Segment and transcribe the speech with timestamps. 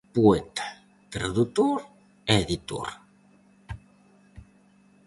[0.15, 0.65] Poeta,
[1.13, 1.77] tradutor
[2.31, 2.87] e editor.